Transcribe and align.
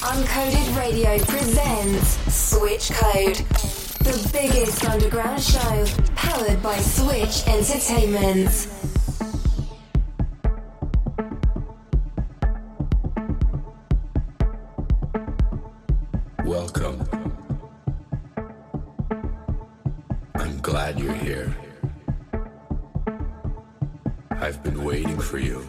Uncoded 0.00 0.76
Radio 0.78 1.18
presents 1.24 2.18
Switch 2.32 2.90
Code, 2.92 3.34
the 4.04 4.30
biggest 4.32 4.84
underground 4.88 5.42
show 5.42 5.86
powered 6.14 6.62
by 6.62 6.76
Switch 6.78 7.44
Entertainment. 7.48 8.68
Welcome. 16.44 17.08
I'm 20.36 20.58
glad 20.60 21.00
you're 21.00 21.12
here. 21.12 21.56
I've 24.30 24.62
been 24.62 24.84
waiting 24.84 25.18
for 25.18 25.38
you. 25.38 25.66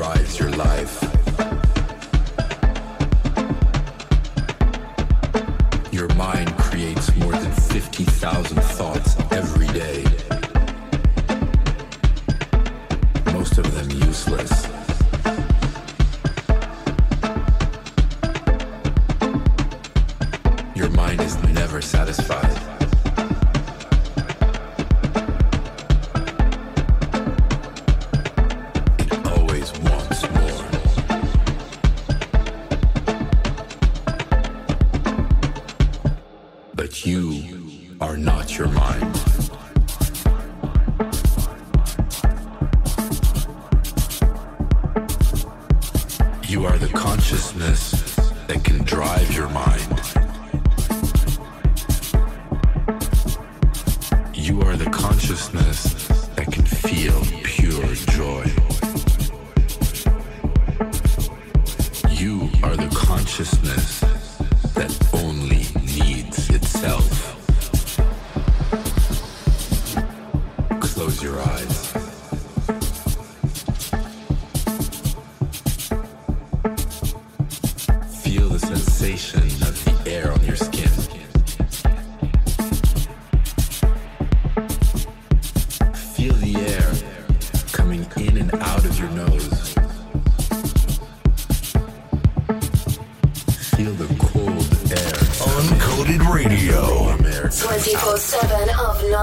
drives 0.00 0.38
your 0.38 0.48
life. 0.52 1.19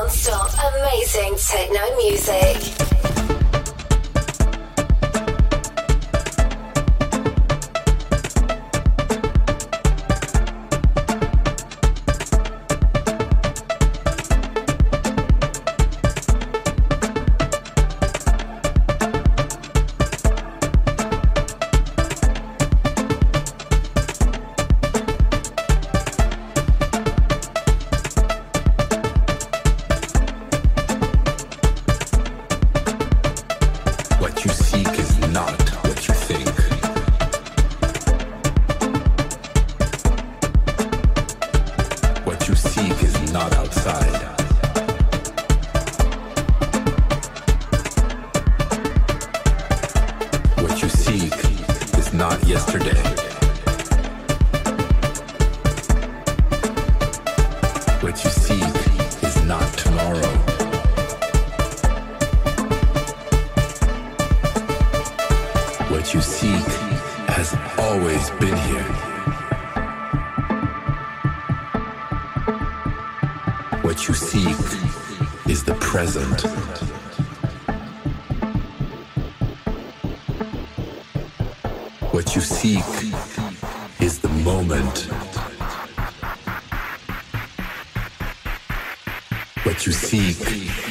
non-stop 0.07 0.49
amazing 0.73 1.35
techno 1.35 1.83
music. 1.97 2.46
Seek. 90.57 90.86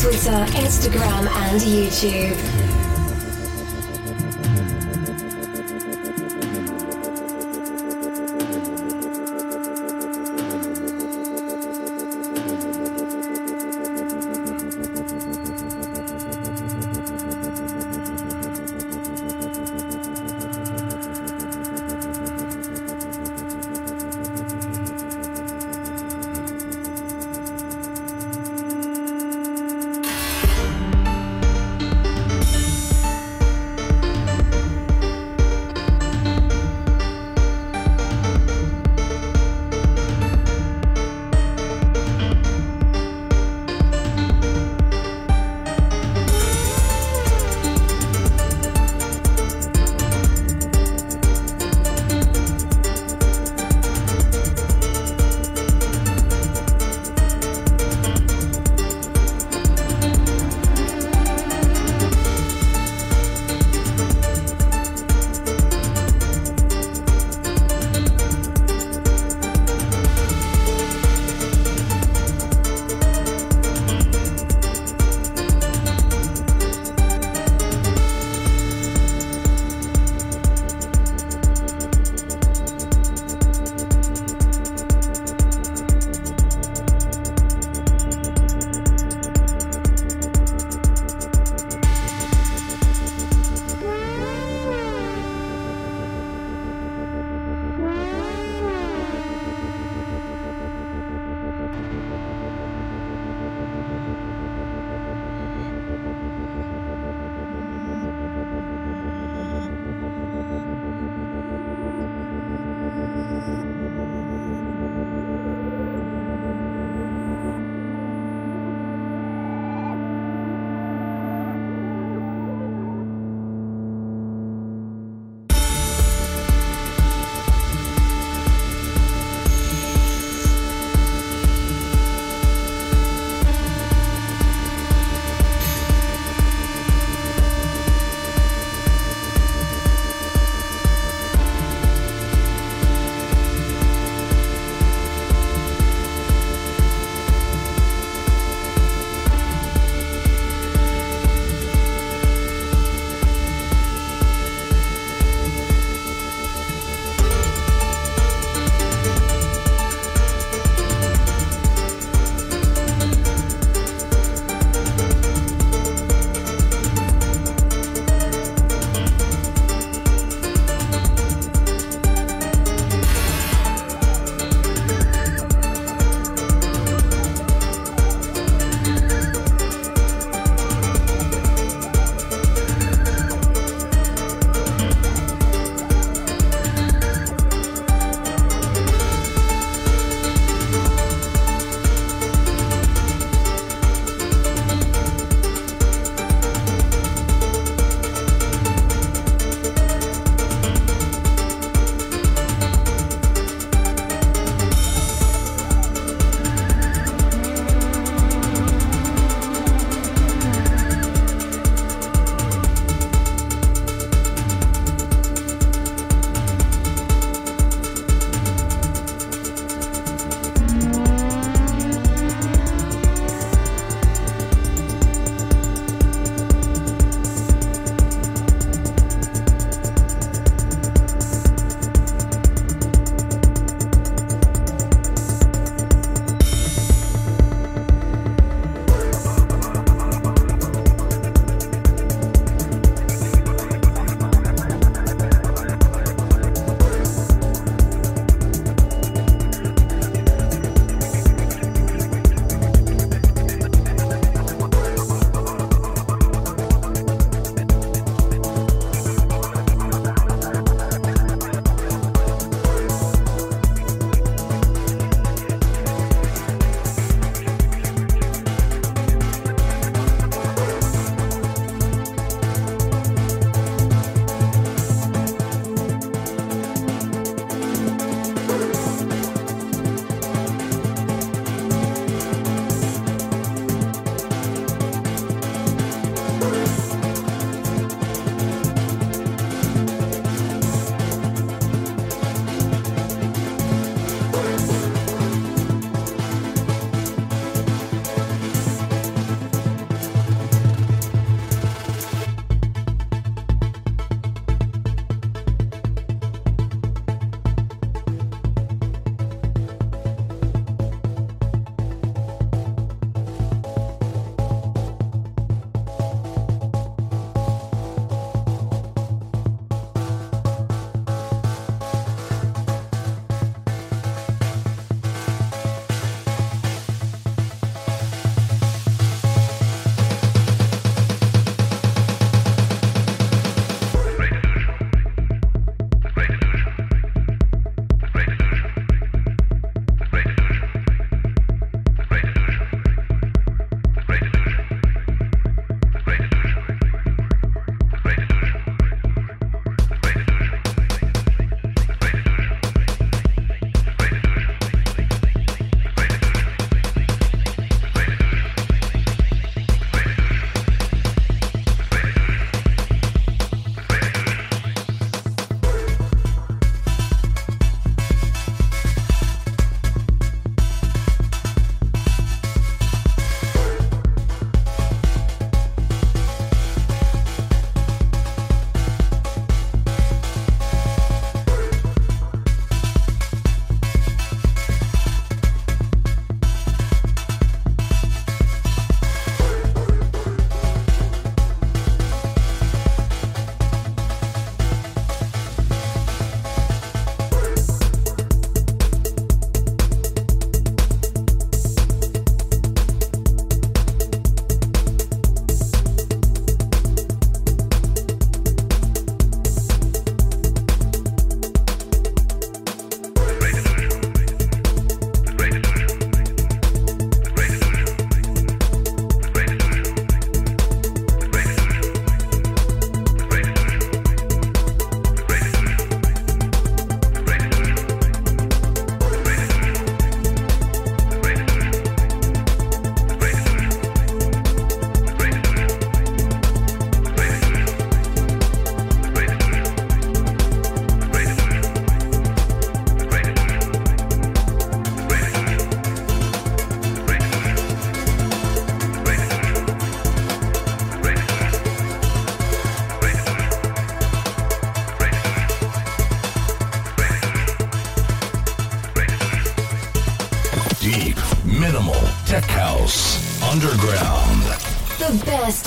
Twitter, 0.00 0.30
Instagram, 0.54 1.26
and 1.26 1.60
YouTube. 1.60 2.67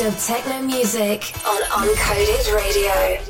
Of 0.01 0.17
techno 0.25 0.61
music 0.63 1.31
on 1.45 1.61
Uncoded 1.63 2.55
Radio. 2.55 3.20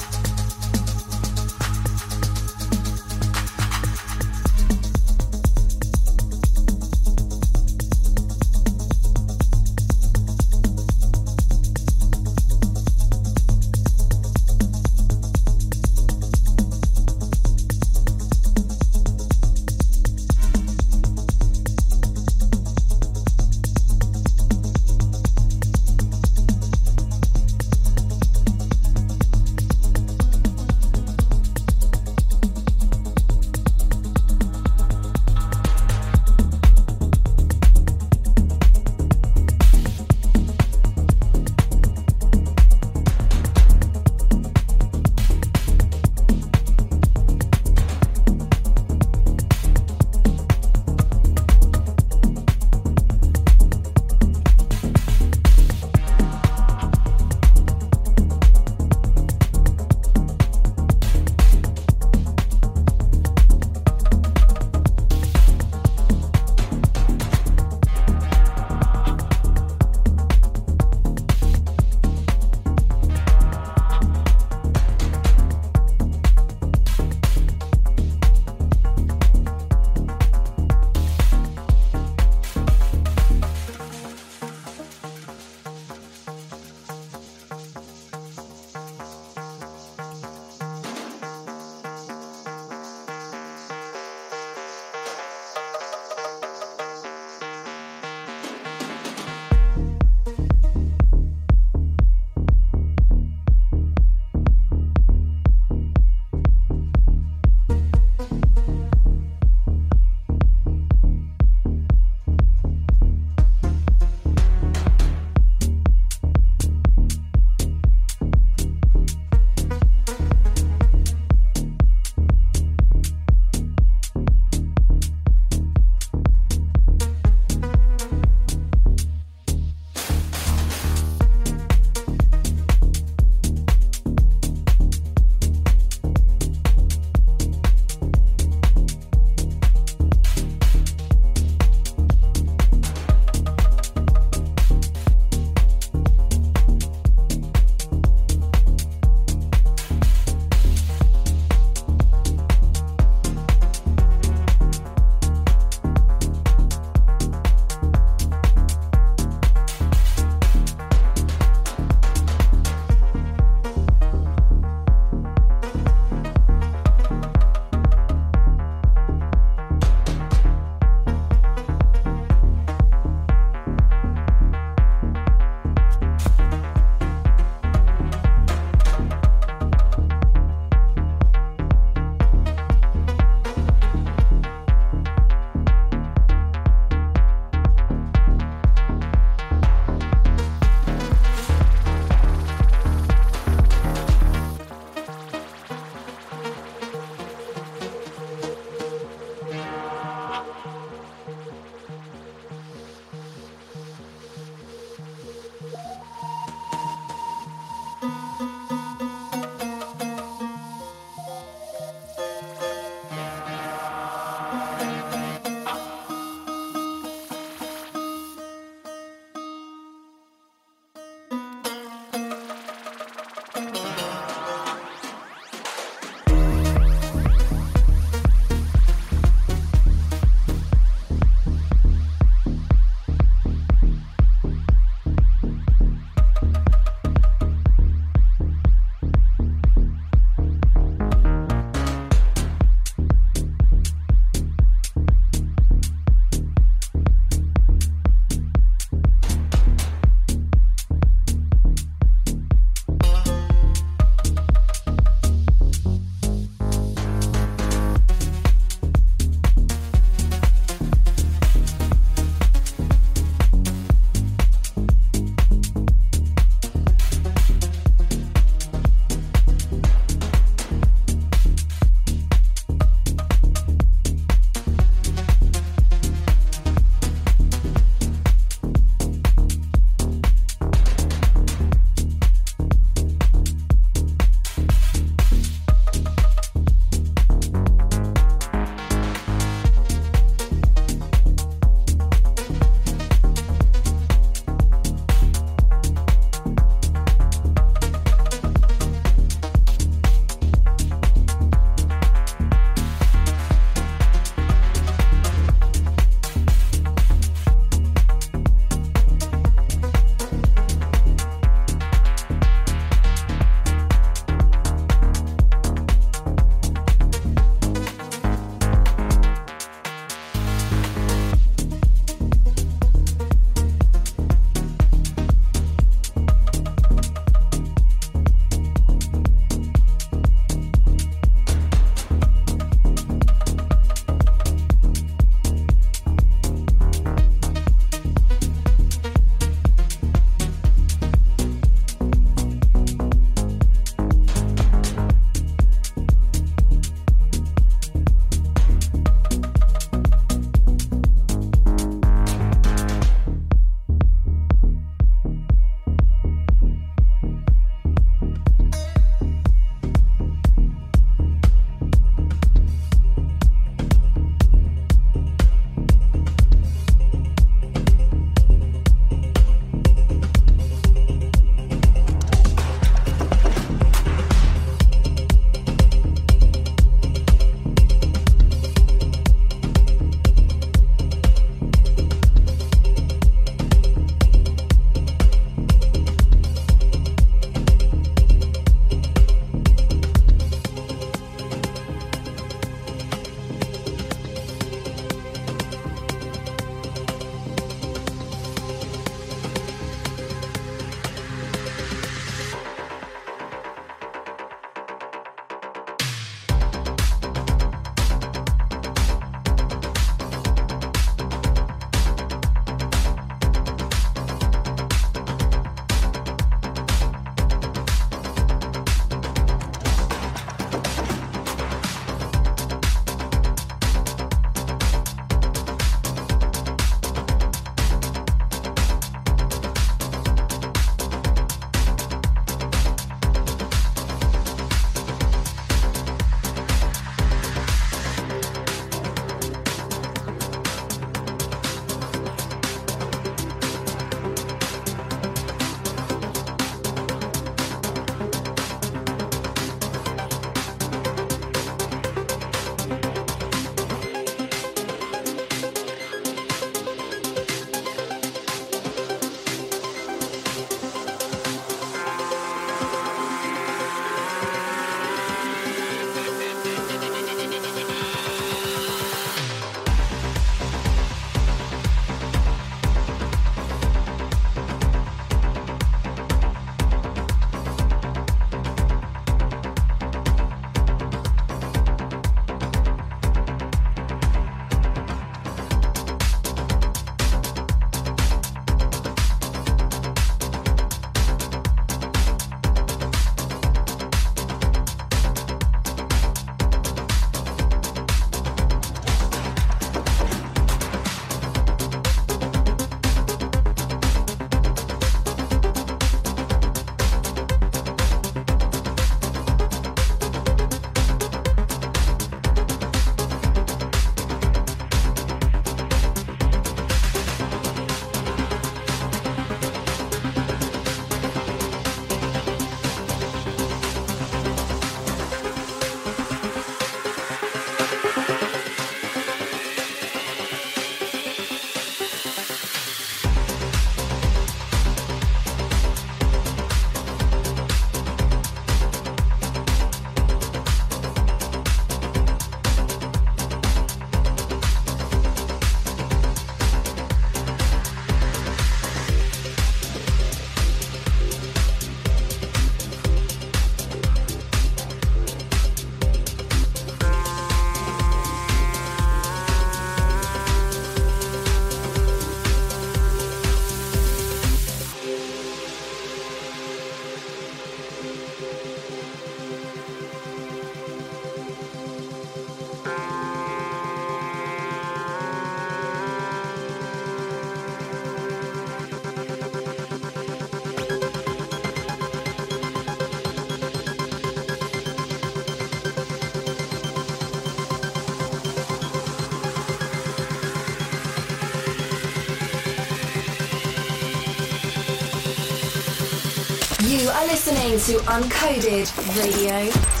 You 596.91 597.07
are 597.09 597.25
listening 597.25 597.79
to 597.79 598.03
Uncoded 598.03 598.91
Radio. 599.17 600.00